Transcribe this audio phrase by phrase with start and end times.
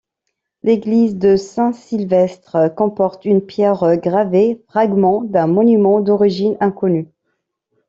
[0.63, 7.07] L'église de Saint-Sylvestre comporte une pierre gravée, fragment d'un monument d'origine inconnue.